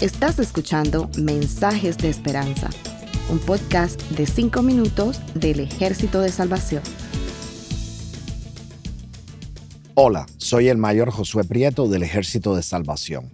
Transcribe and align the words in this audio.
Estás 0.00 0.40
escuchando 0.40 1.08
Mensajes 1.16 1.96
de 1.96 2.08
Esperanza, 2.08 2.68
un 3.30 3.38
podcast 3.38 4.00
de 4.10 4.26
5 4.26 4.62
minutos 4.62 5.20
del 5.34 5.60
Ejército 5.60 6.20
de 6.20 6.30
Salvación. 6.32 6.82
Hola, 9.94 10.26
soy 10.38 10.68
el 10.68 10.78
mayor 10.78 11.10
Josué 11.10 11.44
Prieto 11.44 11.86
del 11.86 12.02
Ejército 12.02 12.56
de 12.56 12.64
Salvación. 12.64 13.30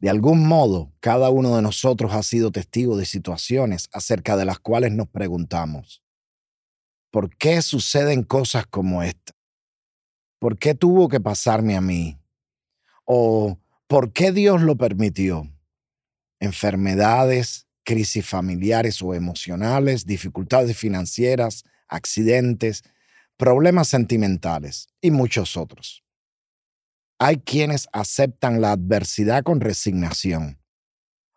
De 0.00 0.10
algún 0.10 0.46
modo, 0.46 0.92
cada 1.00 1.30
uno 1.30 1.56
de 1.56 1.62
nosotros 1.62 2.12
ha 2.12 2.22
sido 2.22 2.52
testigo 2.52 2.96
de 2.96 3.06
situaciones 3.06 3.88
acerca 3.92 4.36
de 4.36 4.44
las 4.44 4.60
cuales 4.60 4.92
nos 4.92 5.08
preguntamos, 5.08 6.02
¿por 7.10 7.34
qué 7.36 7.62
suceden 7.62 8.22
cosas 8.22 8.66
como 8.66 9.02
esta? 9.02 9.32
¿Por 10.38 10.58
qué 10.58 10.74
tuvo 10.74 11.08
que 11.08 11.18
pasarme 11.18 11.74
a 11.74 11.80
mí? 11.80 12.18
¿O 13.06 13.58
por 13.86 14.12
qué 14.12 14.32
Dios 14.32 14.60
lo 14.60 14.76
permitió? 14.76 15.48
Enfermedades, 16.40 17.66
crisis 17.84 18.26
familiares 18.26 19.00
o 19.00 19.14
emocionales, 19.14 20.04
dificultades 20.04 20.76
financieras, 20.76 21.64
accidentes, 21.88 22.82
problemas 23.36 23.88
sentimentales 23.88 24.88
y 25.00 25.12
muchos 25.12 25.56
otros. 25.56 26.02
Hay 27.18 27.38
quienes 27.38 27.88
aceptan 27.92 28.60
la 28.60 28.72
adversidad 28.72 29.44
con 29.44 29.60
resignación. 29.60 30.58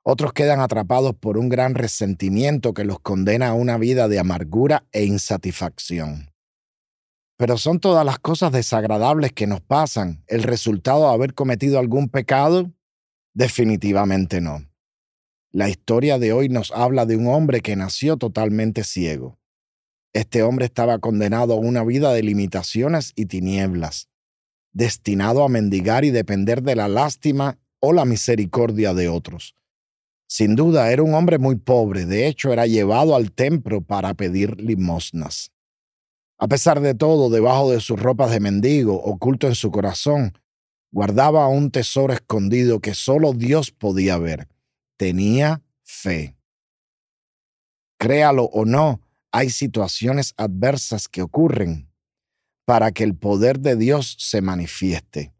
Otros 0.01 0.34
quedan 0.34 0.59
atrapados 0.59 1.15
por 1.15 1.38
un 1.38 1.49
gran 1.49 1.76
resentimiento 1.76 2.73
que 2.73 2.84
los 2.84 2.99
condena 2.99 3.49
a 3.49 3.54
una 3.54 3.77
vida 3.77 4.07
de 4.07 4.17
amargura 4.17 4.88
e 4.91 5.05
insatisfacción. 5.05 6.28
Pero 7.39 7.57
¿son 7.57 7.79
todas 7.79 8.05
las 8.05 8.20
cosas 8.20 8.52
desagradables 8.52 9.31
que 9.31 9.48
nos 9.48 9.61
pasan 9.61 10.25
el 10.27 10.43
resultado 10.43 11.07
de 11.07 11.13
haber 11.13 11.34
cometido 11.34 11.79
algún 11.79 12.09
pecado? 12.09 12.70
Definitivamente 13.34 14.41
no. 14.41 14.70
La 15.49 15.70
historia 15.70 16.20
de 16.20 16.34
hoy 16.34 16.49
nos 16.49 16.70
habla 16.71 17.05
de 17.05 17.15
un 17.15 17.27
hombre 17.27 17.62
que 17.62 17.77
nació 17.77 18.17
totalmente 18.17 18.84
ciego. 18.84 19.40
Este 20.12 20.43
hombre 20.43 20.65
estaba 20.65 20.99
condenado 20.99 21.54
a 21.54 21.60
una 21.60 21.85
vida 21.85 22.12
de 22.12 22.23
limitaciones 22.23 23.13
y 23.15 23.27
tinieblas, 23.27 24.10
destinado 24.73 25.45
a 25.45 25.48
mendigar 25.48 26.04
y 26.04 26.12
depender 26.12 26.62
de 26.62 26.76
la 26.76 26.90
lástima 26.90 27.57
o 27.79 27.93
la 27.93 28.04
misericordia 28.04 28.93
de 28.93 29.07
otros. 29.07 29.55
Sin 30.27 30.57
duda 30.57 30.91
era 30.91 31.04
un 31.04 31.13
hombre 31.13 31.37
muy 31.37 31.55
pobre, 31.55 32.05
de 32.05 32.27
hecho 32.27 32.51
era 32.51 32.67
llevado 32.67 33.15
al 33.15 33.32
templo 33.32 33.79
para 33.79 34.13
pedir 34.13 34.60
limosnas. 34.60 35.54
A 36.40 36.48
pesar 36.48 36.79
de 36.79 36.95
todo, 36.95 37.29
debajo 37.29 37.70
de 37.71 37.82
sus 37.82 38.01
ropas 38.01 38.32
de 38.32 38.40
mendigo, 38.40 38.95
oculto 39.04 39.48
en 39.48 39.55
su 39.55 39.71
corazón, 39.71 40.37
guardaba 40.90 41.48
un 41.49 41.70
tesoro 41.70 42.13
escondido 42.13 42.79
que 42.79 42.93
solo 42.93 43.34
Dios 43.34 43.71
podía 43.71 44.18
ver. 44.18 44.48
Tenía 44.98 45.62
fe. 45.84 46.37
Créalo 47.99 48.45
o 48.45 48.63
no, 48.63 49.01
hay 49.34 49.49
situaciones 49.49 50.34
adversas 50.37 51.10
que 51.10 51.21
ocurren 51.21 51.91
para 52.65 52.91
que 52.93 53.04
el 53.04 53.15
poder 53.15 53.60
de 53.60 53.76
Dios 53.76 54.15
se 54.20 54.41
manifieste. 54.41 55.34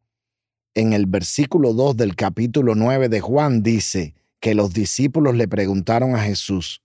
En 0.73 0.92
el 0.92 1.05
versículo 1.05 1.73
2 1.73 1.95
del 1.95 2.16
capítulo 2.17 2.75
9 2.75 3.08
de 3.08 3.22
Juan 3.22 3.64
dice 3.64 4.16
que 4.42 4.53
los 4.53 4.73
discípulos 4.73 5.36
le 5.36 5.47
preguntaron 5.47 6.16
a 6.16 6.23
Jesús, 6.23 6.81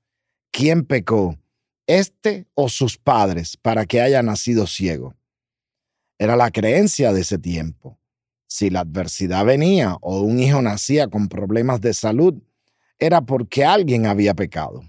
¿quién 0.52 0.84
pecó? 0.84 1.36
Este 1.86 2.46
o 2.54 2.68
sus 2.68 2.98
padres 2.98 3.56
para 3.56 3.86
que 3.86 4.00
haya 4.00 4.22
nacido 4.22 4.66
ciego. 4.66 5.14
Era 6.18 6.36
la 6.36 6.50
creencia 6.50 7.12
de 7.12 7.22
ese 7.22 7.38
tiempo. 7.38 7.98
Si 8.46 8.70
la 8.70 8.80
adversidad 8.80 9.44
venía 9.44 9.96
o 10.00 10.20
un 10.20 10.38
hijo 10.38 10.62
nacía 10.62 11.08
con 11.08 11.28
problemas 11.28 11.80
de 11.80 11.92
salud, 11.92 12.34
era 12.98 13.20
porque 13.20 13.64
alguien 13.64 14.06
había 14.06 14.34
pecado. 14.34 14.82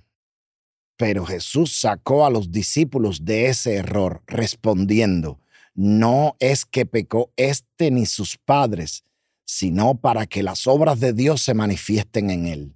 Pero 0.97 1.25
Jesús 1.25 1.77
sacó 1.79 2.25
a 2.25 2.29
los 2.29 2.51
discípulos 2.51 3.25
de 3.25 3.47
ese 3.47 3.75
error, 3.75 4.21
respondiendo, 4.27 5.39
no 5.73 6.37
es 6.39 6.65
que 6.65 6.85
pecó 6.85 7.33
este 7.35 7.91
ni 7.91 8.05
sus 8.05 8.37
padres, 8.37 9.03
sino 9.43 9.95
para 9.95 10.25
que 10.25 10.41
las 10.41 10.67
obras 10.67 10.99
de 10.99 11.11
Dios 11.11 11.41
se 11.41 11.53
manifiesten 11.53 12.29
en 12.29 12.47
él. 12.47 12.75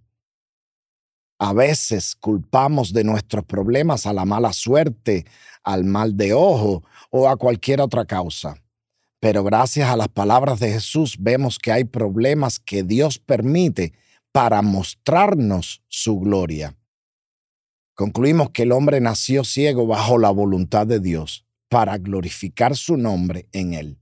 A 1.39 1.53
veces 1.53 2.17
culpamos 2.17 2.91
de 2.91 3.05
nuestros 3.05 3.45
problemas 3.45 4.05
a 4.05 4.11
la 4.11 4.25
mala 4.25 4.51
suerte, 4.51 5.25
al 5.63 5.85
mal 5.85 6.17
de 6.17 6.33
ojo 6.33 6.83
o 7.11 7.29
a 7.29 7.37
cualquier 7.37 7.79
otra 7.79 8.03
causa. 8.03 8.61
Pero 9.21 9.43
gracias 9.43 9.89
a 9.89 9.95
las 9.95 10.09
palabras 10.09 10.59
de 10.59 10.71
Jesús 10.71 11.15
vemos 11.17 11.57
que 11.57 11.71
hay 11.71 11.85
problemas 11.85 12.59
que 12.59 12.83
Dios 12.83 13.19
permite 13.19 13.93
para 14.33 14.61
mostrarnos 14.61 15.81
su 15.87 16.19
gloria. 16.19 16.75
Concluimos 17.95 18.49
que 18.51 18.63
el 18.63 18.73
hombre 18.73 18.99
nació 18.99 19.43
ciego 19.43 19.87
bajo 19.87 20.17
la 20.17 20.31
voluntad 20.31 20.87
de 20.87 20.99
Dios 20.99 21.45
para 21.69 21.97
glorificar 21.97 22.75
su 22.75 22.97
nombre 22.97 23.47
en 23.53 23.73
él. 23.73 23.97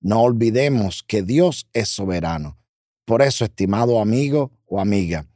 No 0.00 0.22
olvidemos 0.22 1.02
que 1.02 1.22
Dios 1.22 1.68
es 1.72 1.88
soberano. 1.88 2.56
Por 3.04 3.22
eso, 3.22 3.44
estimado 3.44 4.00
amigo 4.00 4.52
o 4.66 4.80
amiga, 4.80 5.26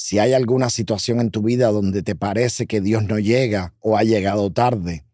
si 0.00 0.20
hay 0.20 0.32
alguna 0.32 0.70
situación 0.70 1.18
en 1.18 1.32
tu 1.32 1.42
vida 1.42 1.72
donde 1.72 2.04
te 2.04 2.14
parece 2.14 2.68
que 2.68 2.80
Dios 2.80 3.02
no 3.02 3.18
llega 3.18 3.74
o 3.80 3.96
ha 3.96 4.04
llegado 4.04 4.52
tarde, 4.52 5.04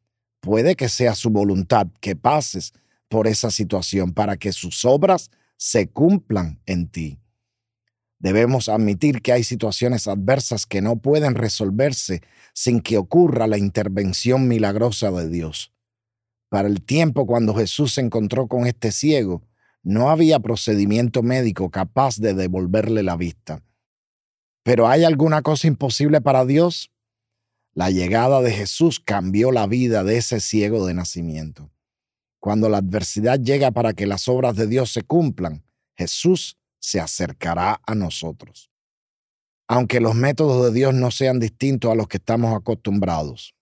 puede 0.41 0.77
que 0.77 0.91
sea 0.91 1.15
su 1.15 1.31
voluntad 1.31 1.87
que 2.03 2.17
pases 2.17 2.75
por 3.09 3.27
esa 3.27 3.51
situación 3.51 4.13
para 4.13 4.37
que 4.37 4.53
sus 4.53 4.85
obras 4.85 5.31
se 5.57 5.89
cumplan 5.89 6.61
en 6.67 6.89
ti. 6.89 7.19
Debemos 8.19 8.69
admitir 8.69 9.23
que 9.23 9.33
hay 9.33 9.43
situaciones 9.43 10.07
adversas 10.07 10.67
que 10.67 10.83
no 10.83 10.97
pueden 10.97 11.35
resolverse 11.35 12.21
sin 12.53 12.83
que 12.83 12.99
ocurra 12.99 13.47
la 13.47 13.57
intervención 13.57 14.49
milagrosa 14.49 15.11
de 15.11 15.31
Dios. 15.31 15.73
Para 16.51 16.69
el 16.69 16.83
tiempo 16.83 17.27
cuando 17.27 17.55
Jesús 17.55 17.95
se 17.95 18.03
encontró 18.03 18.49
con 18.49 18.67
este 18.67 18.93
ciego, 18.93 19.41
no 19.83 20.11
había 20.11 20.41
procedimiento 20.41 21.23
médico 21.23 21.71
capaz 21.71 22.19
de 22.19 22.35
devolverle 22.35 23.03
la 23.03 23.17
vista. 23.17 23.64
Pero 24.65 24.89
¿hay 24.89 25.05
alguna 25.05 25.43
cosa 25.43 25.69
imposible 25.69 26.23
para 26.23 26.47
Dios? 26.47 26.91
La 27.75 27.91
llegada 27.91 28.41
de 28.41 28.51
Jesús 28.51 28.99
cambió 28.99 29.53
la 29.53 29.67
vida 29.67 30.03
de 30.05 30.17
ese 30.17 30.41
ciego 30.41 30.87
de 30.87 30.95
nacimiento. 30.95 31.71
Cuando 32.41 32.71
la 32.71 32.79
adversidad 32.79 33.39
llega 33.39 33.73
para 33.73 33.93
que 33.93 34.07
las 34.07 34.27
obras 34.27 34.57
de 34.57 34.67
Dios 34.67 34.91
se 34.91 35.03
cumplan, 35.03 35.65
Jesús 35.97 36.57
se 36.79 36.99
acercará 36.99 37.81
a 37.87 37.95
nosotros. 37.95 38.71
Aunque 39.69 40.01
los 40.01 40.15
métodos 40.15 40.65
de 40.65 40.79
Dios 40.79 40.95
no 40.95 41.11
sean 41.11 41.41
distintos 41.41 41.91
a 41.91 41.95
los 41.95 42.09
que 42.09 42.17
estamos 42.17 42.57
acostumbrados. 42.57 43.55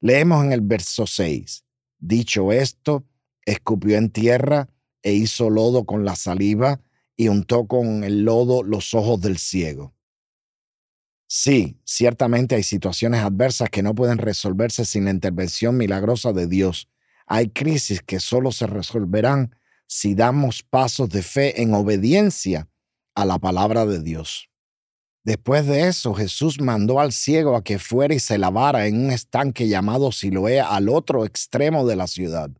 Leemos 0.00 0.44
en 0.44 0.52
el 0.52 0.60
verso 0.60 1.06
6, 1.06 1.64
dicho 1.98 2.52
esto, 2.52 3.06
escupió 3.46 3.96
en 3.96 4.10
tierra 4.10 4.68
e 5.02 5.12
hizo 5.12 5.48
lodo 5.48 5.84
con 5.86 6.04
la 6.04 6.16
saliva 6.16 6.80
y 7.16 7.28
untó 7.28 7.66
con 7.66 8.04
el 8.04 8.24
lodo 8.24 8.62
los 8.62 8.92
ojos 8.92 9.20
del 9.20 9.38
ciego. 9.38 9.94
Sí, 11.34 11.78
ciertamente 11.86 12.56
hay 12.56 12.62
situaciones 12.62 13.22
adversas 13.22 13.70
que 13.70 13.82
no 13.82 13.94
pueden 13.94 14.18
resolverse 14.18 14.84
sin 14.84 15.06
la 15.06 15.12
intervención 15.12 15.78
milagrosa 15.78 16.34
de 16.34 16.46
Dios. 16.46 16.90
Hay 17.26 17.48
crisis 17.48 18.02
que 18.02 18.20
solo 18.20 18.52
se 18.52 18.66
resolverán 18.66 19.56
si 19.86 20.14
damos 20.14 20.62
pasos 20.62 21.08
de 21.08 21.22
fe 21.22 21.62
en 21.62 21.72
obediencia 21.72 22.68
a 23.14 23.24
la 23.24 23.38
palabra 23.38 23.86
de 23.86 24.02
Dios. 24.02 24.50
Después 25.24 25.66
de 25.66 25.88
eso, 25.88 26.12
Jesús 26.12 26.60
mandó 26.60 27.00
al 27.00 27.12
ciego 27.12 27.56
a 27.56 27.64
que 27.64 27.78
fuera 27.78 28.12
y 28.12 28.20
se 28.20 28.36
lavara 28.36 28.86
en 28.86 29.02
un 29.02 29.10
estanque 29.10 29.68
llamado 29.68 30.12
Siloé 30.12 30.60
al 30.60 30.90
otro 30.90 31.24
extremo 31.24 31.86
de 31.86 31.96
la 31.96 32.08
ciudad. 32.08 32.50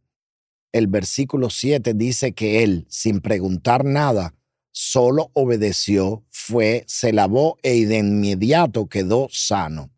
El 0.72 0.86
versículo 0.86 1.50
7 1.50 1.92
dice 1.92 2.32
que 2.32 2.64
él, 2.64 2.86
sin 2.88 3.20
preguntar 3.20 3.84
nada, 3.84 4.32
solo 4.72 5.30
obedeció, 5.34 6.24
fue, 6.30 6.84
se 6.88 7.12
lavó 7.12 7.58
e 7.62 7.86
de 7.86 7.98
inmediato 7.98 8.88
quedó 8.88 9.28
sano. 9.30 9.90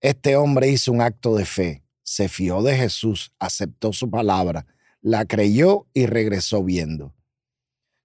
Este 0.00 0.36
hombre 0.36 0.68
hizo 0.68 0.92
un 0.92 1.00
acto 1.00 1.34
de 1.34 1.46
fe, 1.46 1.82
se 2.02 2.28
fió 2.28 2.62
de 2.62 2.76
Jesús, 2.76 3.32
aceptó 3.38 3.92
su 3.92 4.10
palabra, 4.10 4.66
la 5.00 5.24
creyó 5.24 5.88
y 5.94 6.06
regresó 6.06 6.62
viendo. 6.62 7.14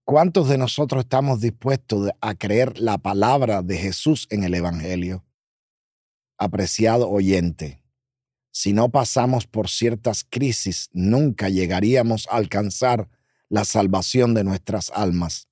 ¿Cuántos 0.05 0.49
de 0.49 0.57
nosotros 0.57 1.03
estamos 1.03 1.41
dispuestos 1.41 2.09
a 2.21 2.35
creer 2.35 2.79
la 2.79 2.97
palabra 2.97 3.61
de 3.61 3.77
Jesús 3.77 4.27
en 4.29 4.43
el 4.43 4.53
Evangelio? 4.53 5.25
Apreciado 6.37 7.09
oyente, 7.09 7.81
si 8.51 8.71
no 8.71 8.89
pasamos 8.89 9.47
por 9.47 9.69
ciertas 9.69 10.23
crisis, 10.23 10.89
nunca 10.93 11.49
llegaríamos 11.49 12.27
a 12.29 12.35
alcanzar 12.35 13.09
la 13.49 13.65
salvación 13.65 14.33
de 14.33 14.43
nuestras 14.43 14.91
almas 14.91 15.47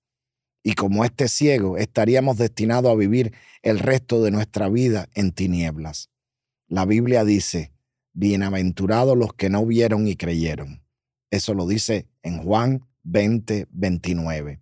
y 0.64 0.74
como 0.76 1.04
este 1.04 1.28
ciego 1.28 1.78
estaríamos 1.78 2.38
destinados 2.38 2.92
a 2.92 2.96
vivir 2.96 3.34
el 3.62 3.80
resto 3.80 4.24
de 4.24 4.32
nuestra 4.32 4.70
vida 4.70 5.10
en 5.14 5.34
tinieblas. 5.34 6.10
La 6.68 6.86
Biblia 6.86 7.26
dice, 7.26 7.74
bienaventurados 8.14 9.18
los 9.18 9.34
que 9.34 9.50
no 9.50 9.66
vieron 9.66 10.08
y 10.08 10.16
creyeron. 10.16 10.82
Eso 11.30 11.54
lo 11.54 11.68
dice 11.68 12.08
en 12.24 12.42
Juan 12.42 12.88
20, 13.04 13.68
29. 13.72 14.62